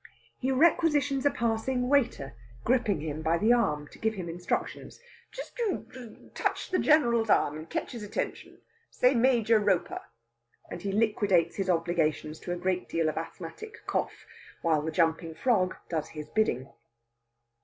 [0.39, 4.99] He requisitions a passing waiter, gripping him by the arm to give him instructions.
[5.31, 8.61] "Just you touch the General's arm, and ketch his attention.
[8.89, 10.01] Say Major Roper."
[10.71, 14.25] And he liquidates his obligations to a great deal of asthmatic cough,
[14.63, 16.67] while the jumping frog does his bidding.